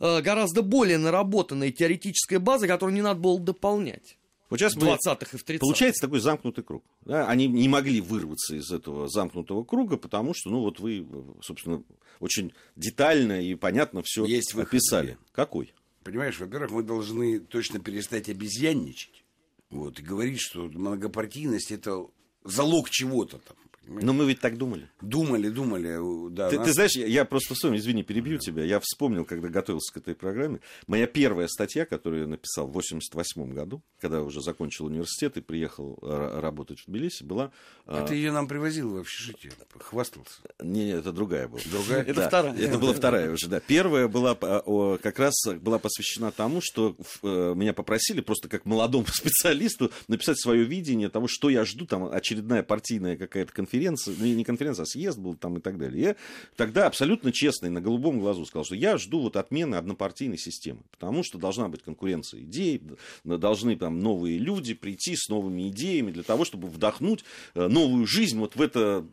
[0.00, 4.16] э, гораздо более наработанная теоретическая база, которую не надо было дополнять.
[4.48, 5.58] Вот сейчас В мы 20-х и в 30-х.
[5.58, 6.84] Получается такой замкнутый круг.
[7.04, 7.28] Да?
[7.28, 11.04] Они не могли вырваться из этого замкнутого круга, потому что, ну, вот вы,
[11.42, 11.82] собственно,
[12.20, 15.06] очень детально и понятно все Есть выход, описали.
[15.06, 15.18] Илья.
[15.32, 15.74] Какой?
[16.06, 19.24] Понимаешь, во-первых, мы должны точно перестать обезьянничать.
[19.70, 22.06] Вот, и говорить, что многопартийность это
[22.44, 23.56] залог чего-то там.
[23.86, 24.88] Но мы ведь так думали.
[25.00, 25.96] Думали, думали,
[26.30, 26.50] да.
[26.50, 28.64] Ты, нас- ты знаешь, я, я просто вспомнил, извини, перебью тебя.
[28.64, 30.60] Я вспомнил, когда готовился к этой программе.
[30.86, 35.98] Моя первая статья, которую я написал в 88 году, когда уже закончил университет и приехал
[36.02, 37.52] э, работать в Тбилиси, была...
[37.86, 40.40] э, А ты ее нам привозил в общежитие, хвастался.
[40.60, 41.60] Не, не, это другая была.
[41.70, 42.02] Другая?
[42.06, 42.56] Это Да, вторая.
[42.58, 43.60] Это была вторая уже, да.
[43.60, 48.64] Первая была э, о, как раз была посвящена тому, что э, меня попросили просто как
[48.64, 54.26] молодому специалисту написать свое видение того, что я жду, там очередная партийная какая-то конференция, ну,
[54.26, 56.02] не конференция, а съезд был там и так далее.
[56.02, 56.16] Я
[56.56, 60.82] тогда абсолютно честно и на голубом глазу сказал, что я жду вот отмены однопартийной системы,
[60.90, 62.82] потому что должна быть конкуренция идей,
[63.24, 68.38] должны там новые люди прийти с новыми идеями для того, чтобы вдохнуть э, новую жизнь
[68.38, 69.06] вот в это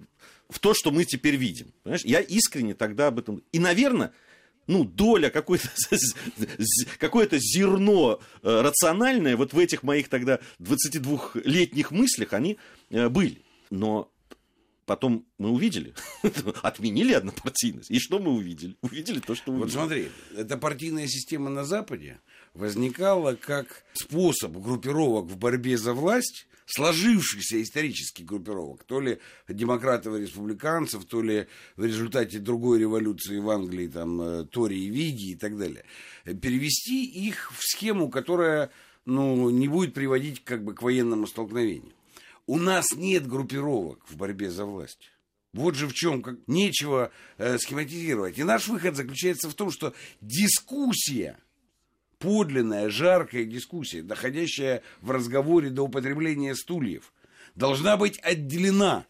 [0.50, 1.74] в то, что мы теперь видим.
[1.84, 2.06] Понимаешь?
[2.06, 3.42] Я искренне тогда об этом...
[3.52, 4.14] И, наверное,
[4.68, 5.68] ну, доля, какое-то,
[7.00, 12.58] какое-то зерно э, рациональное вот в этих моих тогда 22-летних мыслях, они
[12.90, 13.42] э, были.
[13.70, 14.13] Но
[14.86, 15.94] потом мы увидели,
[16.62, 17.92] отменили однопартийность.
[17.92, 18.76] И что мы увидели?
[18.82, 19.66] Увидели то, что увидели.
[19.66, 22.20] Вот смотри, эта партийная система на Западе
[22.54, 30.22] возникала как способ группировок в борьбе за власть, сложившихся исторических группировок, то ли демократов и
[30.22, 35.36] республиканцев, то ли в результате другой революции в Англии, там, э, Тори и Виги и
[35.36, 35.84] так далее,
[36.26, 38.72] перевести их в схему, которая
[39.06, 41.92] ну, не будет приводить как бы к военному столкновению.
[42.46, 45.12] У нас нет группировок в борьбе за власть.
[45.54, 48.38] Вот же в чем как, нечего э, схематизировать.
[48.40, 51.38] И наш выход заключается в том, что дискуссия,
[52.18, 57.14] подлинная, жаркая дискуссия, доходящая в разговоре до употребления стульев,
[57.56, 59.06] должна быть отделена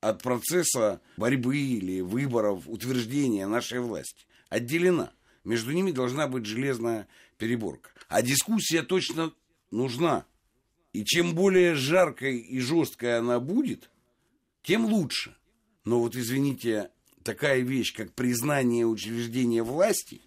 [0.00, 4.26] от процесса борьбы или выборов, утверждения нашей власти.
[4.48, 5.12] Отделена.
[5.44, 7.06] Между ними должна быть железная
[7.38, 7.90] переборка.
[8.08, 9.32] А дискуссия точно
[9.70, 10.24] нужна.
[10.96, 13.90] И чем более жаркой и жесткой она будет,
[14.62, 15.36] тем лучше.
[15.84, 16.88] Но вот, извините,
[17.22, 20.22] такая вещь, как признание учреждения власти,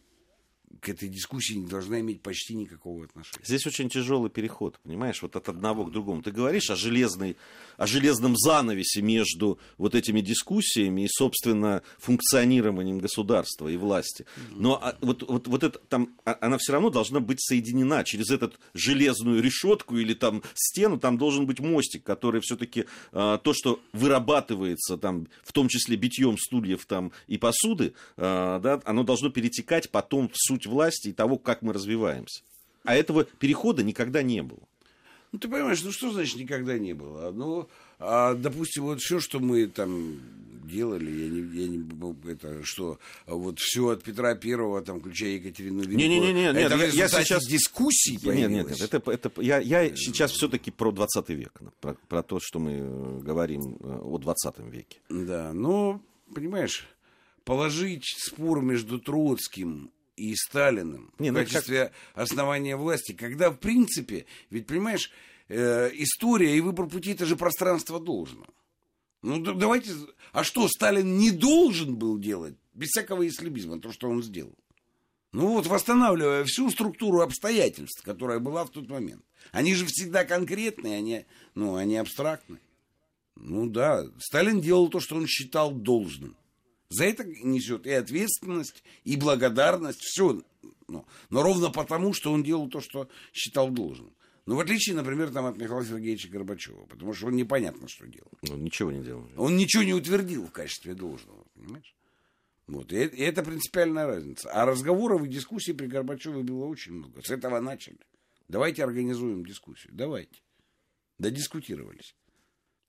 [0.81, 3.43] к этой дискуссии не должна иметь почти никакого отношения.
[3.45, 6.21] Здесь очень тяжелый переход, понимаешь, вот от одного к другому.
[6.21, 7.37] Ты говоришь о, железной,
[7.77, 14.25] о железном занавесе между вот этими дискуссиями и, собственно, функционированием государства и власти.
[14.51, 18.29] Но а, вот, вот, вот это там, а, она все равно должна быть соединена через
[18.29, 23.79] эту железную решетку или там стену, там должен быть мостик, который все-таки а, то, что
[23.91, 29.89] вырабатывается там, в том числе битьем стульев там и посуды, а, да, оно должно перетекать
[29.89, 32.43] потом в суть власти и того, как мы развиваемся.
[32.83, 34.61] А этого перехода никогда не было.
[35.31, 37.31] Ну, ты понимаешь, ну что значит никогда не было?
[37.31, 37.69] Ну,
[37.99, 40.19] а, допустим, вот все, что мы там
[40.69, 45.81] делали, я не, я не это что, вот все от Петра Первого, там, включая Екатерину
[45.81, 45.97] Великую.
[45.97, 48.81] Не, не, не, это нет, я, я сейчас дискуссий нет, нет, нет, появилось.
[48.81, 53.19] это, это я, я сейчас все-таки про 20 век, про, про то, что мы э,
[53.21, 54.99] говорим э, о 20 веке.
[55.09, 56.01] Да, но,
[56.33, 56.87] понимаешь,
[57.43, 63.57] положить спор между Троцким и Сталиным Не, в ну это качестве основания власти, когда, в
[63.57, 65.11] принципе, ведь, понимаешь,
[65.47, 68.45] э, история и выбор пути– это же пространство должно.
[69.21, 69.91] Ну, да- давайте...
[70.31, 74.55] А что, Сталин не должен был делать, без всякого ислибизма, то, что он сделал?
[75.31, 79.23] Ну вот, восстанавливая всю структуру обстоятельств, которая была в тот момент.
[79.51, 82.59] Они же всегда конкретные, они, ну, они абстрактные.
[83.35, 86.35] Ну да, Сталин делал то, что он считал должным.
[86.89, 90.41] За это несет и ответственность, и благодарность, все.
[90.87, 94.11] Ну, но ровно потому, что он делал то, что считал должным.
[94.47, 98.31] Ну, в отличие, например, там, от Михаила Сергеевича Горбачева, потому что он непонятно, что делал.
[98.41, 99.31] Ну, ничего не делали.
[99.37, 101.95] Он ничего не утвердил в качестве должного, понимаешь?
[102.65, 104.49] Вот, и, э- и это принципиальная разница.
[104.51, 107.21] А разговоров и дискуссий при Горбачеве было очень много.
[107.21, 107.99] С этого начали.
[108.47, 109.93] Давайте организуем дискуссию.
[109.93, 110.41] Давайте.
[111.19, 112.15] Додискутировались.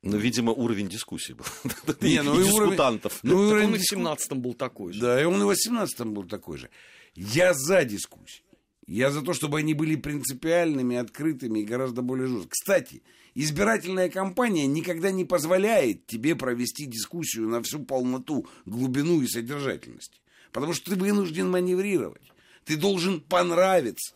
[0.02, 1.44] Ну, видимо, уровень дискуссий был.
[2.00, 3.18] Не, ну И и уровень- дискутантов.
[3.22, 5.00] Ну, и Так уровень он и в диску- 17-м был такой же.
[5.00, 6.70] Да, и он и в 18-м был такой же.
[7.14, 8.42] Я за дискуссии.
[8.86, 12.48] Я за то, чтобы они были принципиальными, открытыми и гораздо более жесткими.
[12.50, 13.02] Кстати,
[13.34, 20.20] избирательная кампания никогда не позволяет тебе провести дискуссию на всю полноту, глубину и содержательность.
[20.50, 22.32] Потому что ты вынужден маневрировать.
[22.64, 24.14] Ты должен понравиться.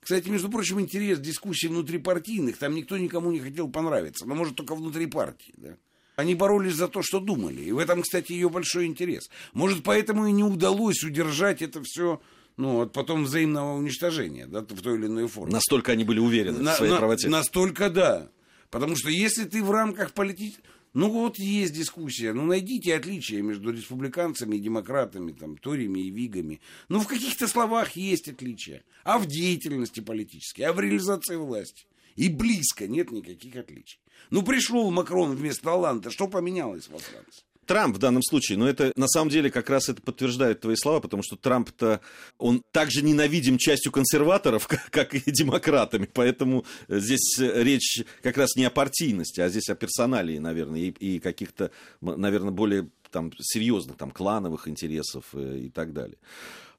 [0.00, 4.74] Кстати, между прочим, интерес дискуссий внутрипартийных, там никто никому не хотел понравиться, но может только
[4.74, 5.76] внутри партии, да.
[6.16, 7.62] Они боролись за то, что думали.
[7.62, 9.30] И в этом, кстати, ее большой интерес.
[9.52, 12.20] Может, поэтому и не удалось удержать это все,
[12.58, 15.52] ну, от потом взаимного уничтожения, да, в той или иной форме.
[15.52, 17.28] Настолько они были уверены На- в своей на- правоте.
[17.28, 18.28] Настолько да.
[18.70, 20.58] Потому что если ты в рамках политики...
[20.92, 22.32] Ну вот есть дискуссия.
[22.32, 26.60] Ну найдите отличия между республиканцами и демократами, там, ториями и вигами.
[26.88, 28.82] Ну в каких-то словах есть отличия.
[29.04, 31.86] А в деятельности политической, а в реализации власти.
[32.16, 34.00] И близко нет никаких отличий.
[34.30, 37.44] Ну пришел Макрон вместо Оланда, что поменялось во Франции?
[37.70, 40.98] Трамп в данном случае, но это на самом деле как раз это подтверждает твои слова,
[40.98, 42.00] потому что Трамп-то,
[42.36, 48.36] он также ненавидим частью консерваторов, как, как и демократами, поэтому э, здесь э, речь как
[48.38, 53.30] раз не о партийности, а здесь о персоналии, наверное, и, и каких-то, наверное, более там
[53.40, 56.18] серьезных, там, клановых интересов э, и так далее.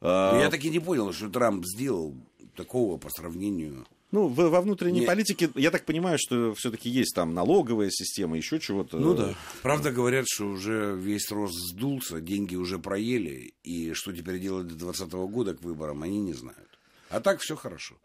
[0.02, 2.14] А, Я так и не понял, что Трамп сделал
[2.58, 3.88] такого по сравнению...
[4.12, 8.36] Ну, в- во внутренней Не- политике, я так понимаю, что все-таки есть там налоговая система,
[8.38, 8.98] еще чего-то.
[9.00, 9.36] Ну да.
[9.62, 14.76] Правда, говорят, что уже весь рост сдулся, деньги уже проели, и что теперь делать до
[14.76, 16.78] 2020 года к выборам, они не знают.
[17.10, 17.96] А так все хорошо.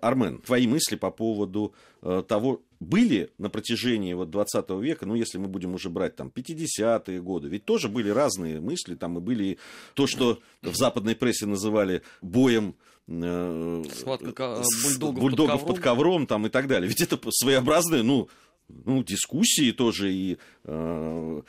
[0.00, 1.72] Армен, твои мысли по поводу
[2.02, 6.28] э, того, были на протяжении вот 20 века, ну, если мы будем уже брать там
[6.34, 9.56] 50-е годы, ведь тоже были разные мысли, там и были
[9.94, 12.74] то, что в западной прессе называли боем
[13.06, 15.66] Схватка ка- с- бульдогов под бульдогов ковром.
[15.74, 16.88] под ковром там и так далее.
[16.88, 18.28] Ведь это своеобразные, ну,
[18.68, 21.42] ну дискуссии тоже и э,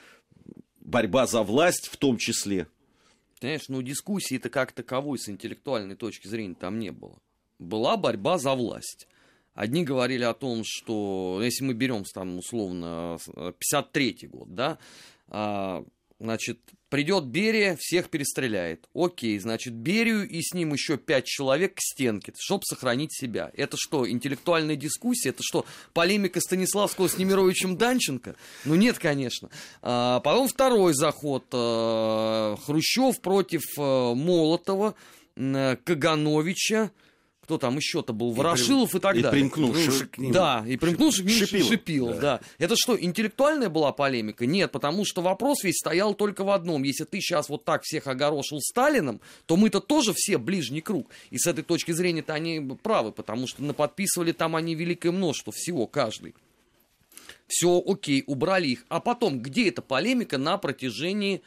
[0.81, 2.67] борьба за власть в том числе.
[3.39, 7.17] Понимаешь, ну дискуссии-то как таковой с интеллектуальной точки зрения там не было.
[7.59, 9.07] Была борьба за власть.
[9.53, 14.77] Одни говорили о том, что, если мы берем там условно 53 год, да,
[15.29, 15.85] а,
[16.17, 18.87] Значит, придет Берия, всех перестреляет.
[18.95, 23.51] Окей, значит, Берию и с ним еще пять человек к стенке, чтобы сохранить себя.
[23.53, 25.29] Это что, интеллектуальная дискуссия?
[25.29, 28.37] Это что, полемика Станиславского с Немировичем Данченко?
[28.63, 29.49] Ну нет, конечно.
[29.81, 31.45] А, потом второй заход.
[31.51, 34.95] А, Хрущев против а, Молотова,
[35.35, 36.91] а, Кагановича,
[37.45, 39.39] кто там еще-то был, Ворошилов и, так и далее.
[39.39, 40.31] примкнувший к ним.
[40.31, 41.67] Да, и примкнувший к ним Шипилов.
[41.67, 42.39] Шипилов, да.
[42.57, 44.47] Это что, интеллектуальная была полемика?
[44.47, 46.81] Нет, потому что вопрос весь стоял только в одном.
[46.81, 51.07] Если ты сейчас вот так всех огорошил Сталином, то мы-то тоже все ближний круг.
[51.29, 55.85] И с этой точки зрения-то они правы, потому что наподписывали там они великое множество всего,
[55.85, 56.33] каждый.
[57.47, 58.85] Все, окей, убрали их.
[58.89, 61.43] А потом, где эта полемика на протяжении,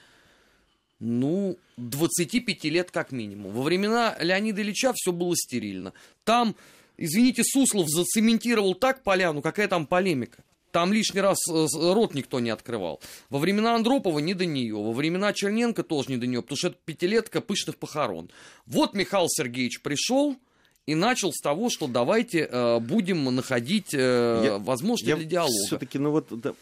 [1.00, 3.52] ну, 25 лет как минимум?
[3.52, 5.92] Во времена Леонида Ильича все было стерильно.
[6.24, 6.54] Там,
[6.96, 10.42] извините, Суслов зацементировал так поляну, какая там полемика.
[10.70, 13.00] Там лишний раз э, рот никто не открывал.
[13.30, 14.74] Во времена Андропова не до нее.
[14.76, 18.30] Во времена Черненко тоже не до нее, потому что это пятилетка пышных похорон.
[18.66, 20.36] Вот Михаил Сергеевич пришел
[20.84, 25.66] и начал с того, что давайте э, будем находить э, Я- возможности для диалога.
[25.66, 26.52] все-таки, ну вот, да,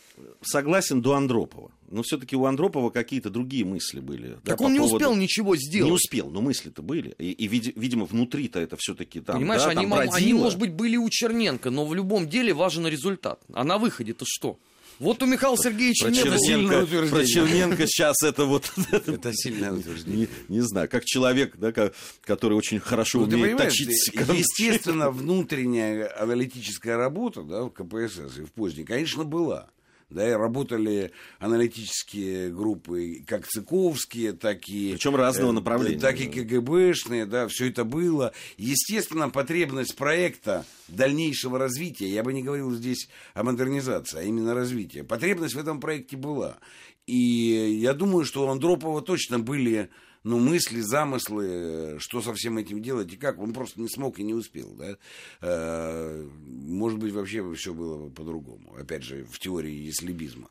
[0.42, 1.70] согласен до Андропова.
[1.90, 4.28] Но все-таки у Андропова какие-то другие мысли были.
[4.28, 5.88] да, Так по он не поводу- успел ничего сделать.
[5.90, 7.14] Не успел, но мысли-то были.
[7.18, 10.38] И, и, види- видимо, внутри-то это все-таки там, Понимаешь, да, они, там они, бродило.
[10.38, 13.40] может быть, были у Черненко, но в любом деле важен результат.
[13.52, 14.58] А на выходе-то что?
[14.98, 16.38] Вот у Михаила Сергеевича Про не было.
[16.38, 17.10] сильное Черненко, утверждение.
[17.10, 18.72] про Черненко сейчас это вот...
[19.06, 20.28] Это сильное утверждение.
[20.48, 23.88] Не, не знаю, как человек, да, ко- который очень хорошо Ну, умеет точить...
[23.88, 25.10] естественно,
[25.50, 29.68] внутренняя аналитическая работа да, в КПСС и в поздней, конечно, была.
[30.08, 34.92] Да, и работали аналитические группы, как ЦИКовские, так и...
[34.92, 35.98] Причем разного э, направления.
[35.98, 38.32] Так и КГБшные, да, все это было.
[38.56, 45.02] Естественно, потребность проекта дальнейшего развития, я бы не говорил здесь о модернизации, а именно развития,
[45.02, 46.58] потребность в этом проекте была.
[47.06, 49.90] И я думаю, что у Андропова точно были
[50.26, 53.38] ну, мысли, замыслы, э, что со всем этим делать и как.
[53.38, 54.74] Он просто не смог и не успел.
[54.74, 54.98] Да?
[55.40, 58.74] Э, Может быть, вообще все было бы по-другому.
[58.76, 60.50] Опять же, в теории яслибизма.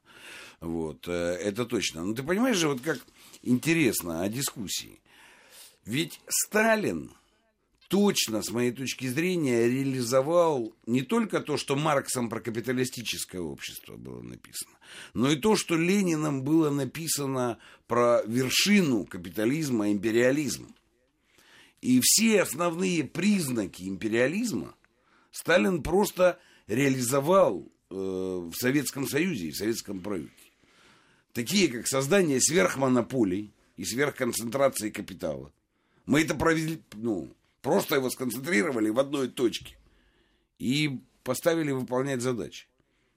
[0.62, 2.06] Вот, э, это точно.
[2.06, 3.00] Но ты понимаешь же, вот как
[3.42, 5.02] интересно о дискуссии.
[5.84, 7.12] Ведь Сталин
[7.88, 14.22] точно, с моей точки зрения, реализовал не только то, что Марксом про капиталистическое общество было
[14.22, 14.78] написано,
[15.14, 20.74] но и то, что Лениным было написано про вершину капитализма, империализм.
[21.82, 24.76] И все основные признаки империализма
[25.32, 30.52] Сталин просто реализовал э, в Советском Союзе и в Советском правительстве.
[31.34, 35.52] Такие, как создание сверхмонополий и сверхконцентрации капитала.
[36.06, 39.76] Мы это провели, ну, просто его сконцентрировали в одной точке
[40.60, 42.68] и поставили выполнять задачи.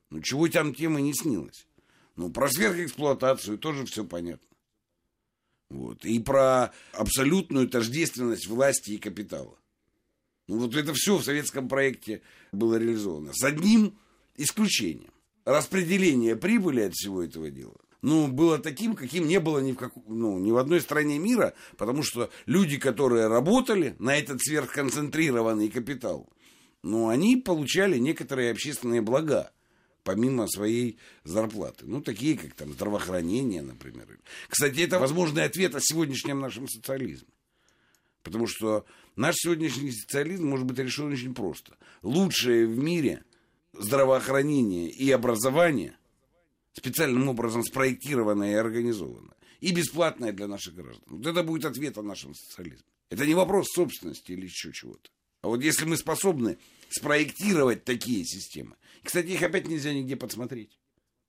[0.09, 1.67] Ну, чего там темы не снилось.
[2.17, 4.49] Ну, про сверхэксплуатацию тоже все понятно.
[5.69, 6.03] Вот.
[6.07, 9.55] И про абсолютную тождественность власти и капитала.
[10.47, 13.35] Ну, вот это все в советском проекте было реализовано.
[13.35, 13.99] С одним
[14.37, 15.13] исключением.
[15.45, 19.93] Распределение прибыли от всего этого дела ну, было таким, каким не было ни в, как,
[20.07, 26.29] ну, ни в одной стране мира, потому что люди, которые работали на этот сверхконцентрированный капитал,
[26.83, 29.51] ну, они получали некоторые общественные блага,
[30.05, 31.85] помимо своей зарплаты.
[31.87, 34.07] Ну, такие, как там здравоохранение, например.
[34.49, 37.29] Кстати, это возможный ответ о сегодняшнем нашем социализме.
[38.23, 41.77] Потому что наш сегодняшний социализм может быть решен очень просто.
[42.03, 43.25] Лучшее в мире
[43.73, 45.97] здравоохранение и образование
[46.79, 49.37] специальным образом спроектированное и организованное.
[49.61, 51.05] И бесплатное для наших граждан.
[51.07, 52.87] Вот это будет ответ о нашем социализме.
[53.11, 55.11] Это не вопрос собственности или еще чего-то.
[55.43, 58.77] А вот если мы способны спроектировать такие системы.
[59.03, 60.79] Кстати, их опять нельзя нигде подсмотреть.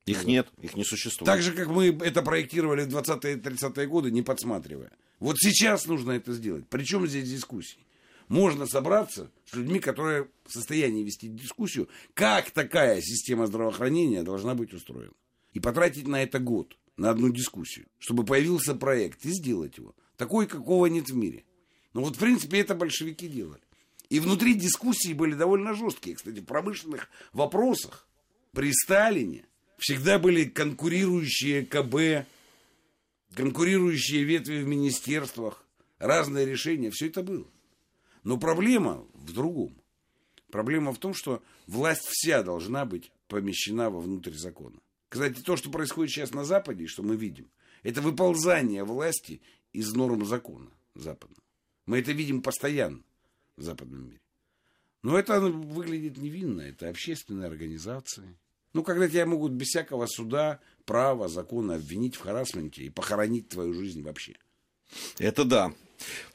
[0.06, 1.26] Их нет, их не существует.
[1.26, 4.92] Так же, как мы это проектировали в 20-е 30-е годы, не подсматривая.
[5.20, 6.66] Вот сейчас нужно это сделать.
[6.70, 7.86] Причем здесь дискуссии?
[8.28, 14.74] Можно собраться с людьми, которые в состоянии вести дискуссию, как такая система здравоохранения должна быть
[14.74, 15.14] устроена.
[15.54, 19.96] И потратить на это год, на одну дискуссию, чтобы появился проект, и сделать его.
[20.18, 21.46] Такой, какого нет в мире.
[21.94, 23.62] Ну вот, в принципе, это большевики делали.
[24.10, 26.16] И внутри дискуссии были довольно жесткие.
[26.16, 28.08] Кстати, в промышленных вопросах
[28.52, 29.46] при Сталине
[29.78, 32.28] всегда были конкурирующие КБ,
[33.36, 35.66] конкурирующие ветви в министерствах,
[36.00, 37.48] разные решения, все это было.
[38.24, 39.76] Но проблема в другом.
[40.52, 44.80] Проблема в том, что власть вся должна быть помещена вовнутрь закона.
[45.10, 47.50] Кстати, то, что происходит сейчас на Западе, что мы видим,
[47.84, 49.42] это выползание власти
[49.74, 51.42] из норм закона западного.
[51.86, 53.02] Мы это видим постоянно
[53.58, 54.22] в западном мире.
[55.02, 56.62] Но это выглядит невинно.
[56.62, 58.38] Это общественные организации,
[58.74, 63.74] Ну, когда тебя могут без всякого суда, права, закона обвинить в харасменте и похоронить твою
[63.74, 64.36] жизнь вообще.
[65.18, 65.74] Это да.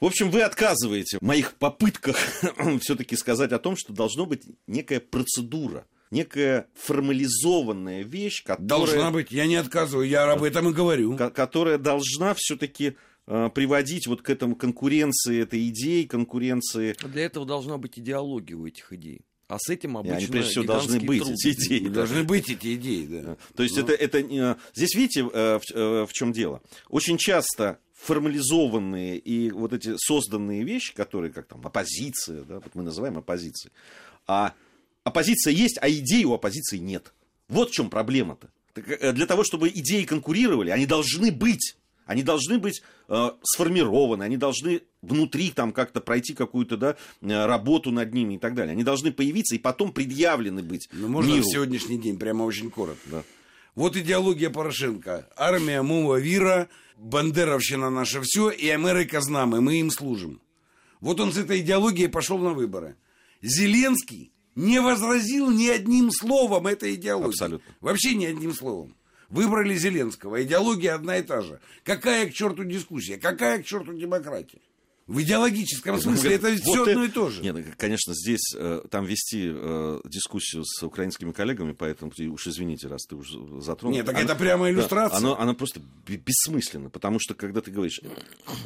[0.01, 2.17] В общем, вы отказываете в моих попытках
[2.81, 8.67] все-таки сказать о том, что должно быть некая процедура, некая формализованная вещь, которая...
[8.67, 11.17] Должна быть, я не отказываю, я об этом и говорю.
[11.17, 12.95] Которая должна все-таки
[13.27, 16.95] э, приводить вот к этому конкуренции этой идеи, конкуренции...
[17.03, 19.21] Для этого должна быть идеология у этих идей.
[19.47, 20.15] А с этим обычно...
[20.15, 21.33] И они, прежде всего, должны быть, труды.
[21.33, 21.87] эти идеи.
[21.87, 23.37] Должны быть эти идеи, да.
[23.55, 23.83] То есть, Но...
[23.83, 24.57] это, это...
[24.73, 25.61] Здесь, видите, в,
[26.07, 26.61] в чем дело?
[26.89, 32.83] Очень часто формализованные и вот эти созданные вещи, которые как там оппозиция, да, вот мы
[32.83, 33.73] называем оппозицией,
[34.27, 34.53] а
[35.05, 37.13] оппозиция есть, а идей у оппозиции нет.
[37.47, 38.49] Вот в чем проблема-то.
[38.75, 41.77] Э, для того, чтобы идеи конкурировали, они должны быть.
[42.05, 47.91] Они должны быть э, сформированы, они должны внутри там как-то пройти какую-то да, э, работу
[47.91, 48.73] над ними и так далее.
[48.73, 50.87] Они должны появиться и потом предъявлены быть.
[50.91, 51.43] Ну, можно миру.
[51.43, 53.09] в сегодняшний день, прямо очень коротко.
[53.09, 53.23] Да.
[53.73, 55.27] Вот идеология Порошенко.
[55.35, 60.41] Армия, мова, вира, бандеровщина наша все, и Америка с нами, мы им служим.
[61.01, 62.95] Вот он с этой идеологией пошел на выборы.
[63.41, 67.29] Зеленский не возразил ни одним словом этой идеологии.
[67.29, 67.75] Абсолютно.
[67.81, 68.95] Вообще ни одним словом.
[69.29, 70.43] Выбрали Зеленского.
[70.43, 71.59] Идеология одна и та же.
[71.83, 73.17] Какая к черту дискуссия?
[73.17, 74.59] Какая к черту демократия?
[75.07, 77.43] В идеологическом смысле это вот все одно и то же.
[77.43, 83.05] Нет, конечно, здесь э, там вести э, дискуссию с украинскими коллегами, поэтому уж извините, раз
[83.05, 83.95] ты уже затронул.
[83.95, 85.11] Нет, так она, это прямо иллюстрация.
[85.11, 88.01] Да, оно, оно просто бессмысленно, потому что когда ты говоришь,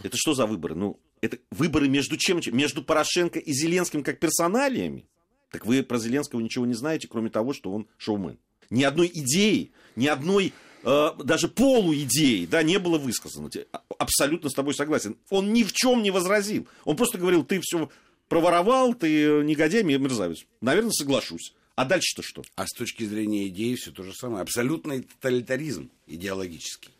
[0.04, 0.76] это что за выборы?
[0.76, 2.40] Ну, это выборы между чем?
[2.56, 5.10] Между Порошенко и Зеленским как персоналиями?
[5.52, 8.38] Так вы про Зеленского ничего не знаете, кроме того, что он шоумен.
[8.70, 13.50] Ни одной идеи, ни одной Э, даже полуидеи, да, не было высказано.
[13.74, 15.18] А, абсолютно с тобой согласен.
[15.30, 16.68] Он ни в чем не возразил.
[16.86, 17.90] Он просто говорил, ты все
[18.30, 20.46] проворовал, ты негодяй, мерзавец.
[20.62, 21.54] Наверное, соглашусь.
[21.76, 22.44] А дальше-то что?
[22.56, 24.42] А с точки зрения идеи все то же самое.
[24.42, 26.92] Абсолютный тоталитаризм идеологический.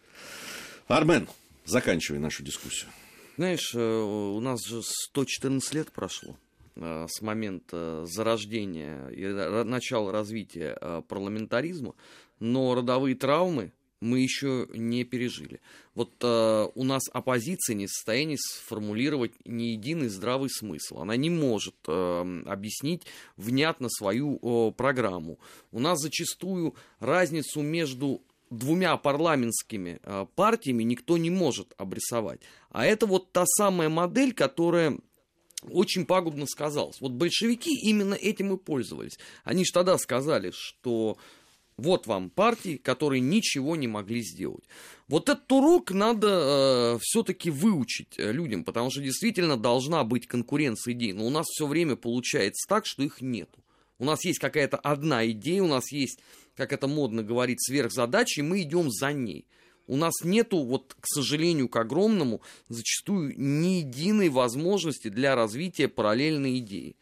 [0.88, 1.30] Армен,
[1.66, 2.90] заканчивай нашу дискуссию.
[3.38, 6.36] Знаешь, э, у нас же 114 лет прошло
[6.80, 9.28] с момента зарождения и
[9.64, 11.94] начала развития парламентаризма
[12.40, 13.72] но родовые травмы
[14.02, 15.60] мы еще не пережили.
[15.94, 21.00] Вот э, у нас оппозиция не в состоянии сформулировать ни единый здравый смысл.
[21.00, 23.04] Она не может э, объяснить
[23.36, 25.38] внятно свою э, программу.
[25.74, 32.40] У нас зачастую разницу между двумя парламентскими э, партиями никто не может обрисовать.
[32.70, 34.98] А это вот та самая модель, которая
[35.70, 37.02] очень пагубно сказалась.
[37.02, 39.20] Вот большевики именно этим и пользовались.
[39.44, 41.18] Они же тогда сказали, что
[41.80, 44.64] вот вам партии, которые ничего не могли сделать.
[45.08, 50.94] Вот этот урок надо э, все-таки выучить э, людям, потому что действительно должна быть конкуренция
[50.94, 51.14] идей.
[51.14, 53.64] Но у нас все время получается так, что их нету.
[53.98, 56.20] У нас есть какая-то одна идея, у нас есть,
[56.56, 59.46] как это модно говорить, сверхзадача, и мы идем за ней.
[59.90, 66.60] У нас нету, вот, к сожалению, к огромному, зачастую ни единой возможности для развития параллельной
[66.60, 66.96] идеи.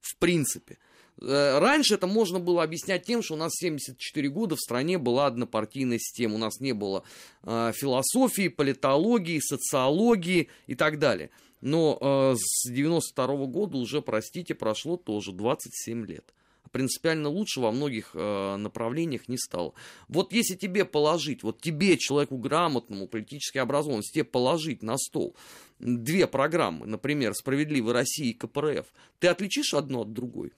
[0.00, 0.78] В принципе.
[1.20, 5.26] Э, раньше это можно было объяснять тем, что у нас 74 года в стране была
[5.26, 6.36] однопартийная система.
[6.36, 7.04] У нас не было
[7.42, 11.28] э, философии, политологии, социологии и так далее.
[11.60, 16.32] Но э, с 92 -го года уже, простите, прошло тоже 27 лет.
[16.72, 19.74] Принципиально лучше во многих э, направлениях не стало.
[20.08, 25.36] Вот если тебе положить, вот тебе, человеку грамотному, политически образованному, тебе положить на стол
[25.78, 28.86] две программы, например, «Справедливая Россия» и КПРФ,
[29.18, 30.52] ты отличишь одну от другой?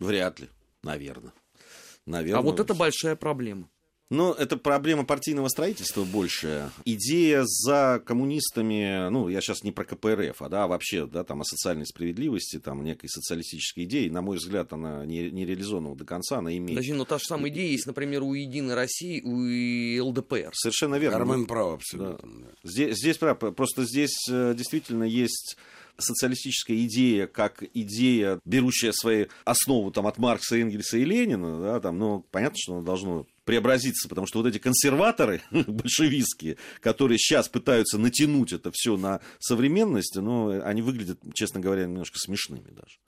[0.00, 0.48] Вряд ли,
[0.82, 1.32] наверное.
[2.04, 2.40] наверное.
[2.40, 3.68] А вот это большая проблема.
[4.08, 6.70] Ну, это проблема партийного строительства больше.
[6.84, 11.44] Идея за коммунистами, ну, я сейчас не про КПРФ, а да, вообще, да, там о
[11.44, 16.38] социальной справедливости, там некой социалистической идеи, на мой взгляд, она не, не реализована до конца,
[16.38, 16.76] она имеет.
[16.76, 20.52] Подожди, но та же самая идея есть, например, у Единой России, у ЛДПР.
[20.54, 21.16] Совершенно верно.
[21.16, 22.42] Армен прав абсолютно.
[22.42, 22.46] Да.
[22.62, 25.56] Здесь, здесь прав, просто здесь э, действительно есть
[25.98, 31.98] социалистическая идея как идея, берущая свои основу там, от Маркса, Энгельса и Ленина, да, там,
[31.98, 37.96] ну, понятно, что оно должно преобразиться, потому что вот эти консерваторы большевистские, которые сейчас пытаются
[37.96, 42.98] натянуть это все на современность, ну, они выглядят, честно говоря, немножко смешными даже.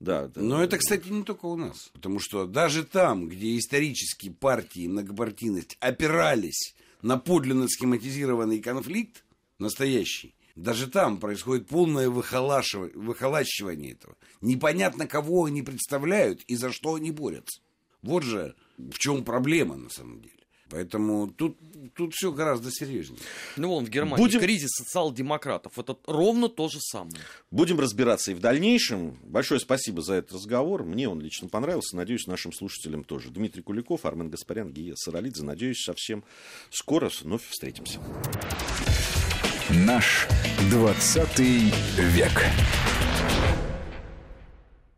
[0.00, 0.40] Да, да.
[0.40, 1.90] Но это, кстати, не только у нас.
[1.92, 9.24] Потому что даже там, где исторически партии и многопартийность опирались на подлинно схематизированный конфликт,
[9.58, 14.16] настоящий, даже там происходит полное выхолащивание этого.
[14.40, 17.60] Непонятно, кого они представляют и за что они борются.
[18.02, 20.34] Вот же в чем проблема на самом деле.
[20.70, 21.56] Поэтому тут,
[21.94, 23.18] тут все гораздо серьезнее.
[23.56, 25.78] Ну, вон в Германии Будем- кризис социал-демократов.
[25.78, 27.16] Это ровно то же самое.
[27.50, 29.18] Будем разбираться и в дальнейшем.
[29.22, 30.84] Большое спасибо за этот разговор.
[30.84, 31.96] Мне он лично понравился.
[31.96, 33.30] Надеюсь, нашим слушателям тоже.
[33.30, 35.42] Дмитрий Куликов, Армен Гаспарян, Гия Саралидзе.
[35.42, 36.22] Надеюсь, совсем
[36.70, 37.98] скоро вновь встретимся.
[39.70, 40.28] Наш
[40.70, 42.44] 20 век.